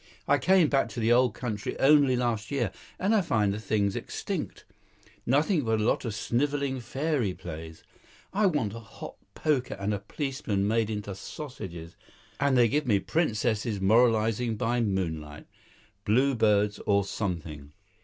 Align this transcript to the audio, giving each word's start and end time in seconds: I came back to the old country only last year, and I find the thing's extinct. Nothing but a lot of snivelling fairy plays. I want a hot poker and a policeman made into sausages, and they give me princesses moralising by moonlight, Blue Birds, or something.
I 0.27 0.39
came 0.39 0.67
back 0.67 0.89
to 0.89 0.99
the 0.99 1.11
old 1.13 1.35
country 1.35 1.79
only 1.79 2.15
last 2.15 2.49
year, 2.49 2.71
and 2.97 3.13
I 3.13 3.21
find 3.21 3.53
the 3.53 3.59
thing's 3.59 3.95
extinct. 3.95 4.65
Nothing 5.27 5.63
but 5.63 5.79
a 5.79 5.83
lot 5.83 6.05
of 6.05 6.15
snivelling 6.15 6.79
fairy 6.79 7.35
plays. 7.35 7.83
I 8.33 8.47
want 8.47 8.73
a 8.73 8.79
hot 8.79 9.13
poker 9.35 9.75
and 9.75 9.93
a 9.93 9.99
policeman 9.99 10.67
made 10.67 10.89
into 10.89 11.13
sausages, 11.13 11.95
and 12.39 12.57
they 12.57 12.67
give 12.67 12.87
me 12.87 12.97
princesses 12.97 13.79
moralising 13.79 14.55
by 14.55 14.81
moonlight, 14.81 15.45
Blue 16.03 16.33
Birds, 16.33 16.79
or 16.87 17.05
something. 17.05 17.71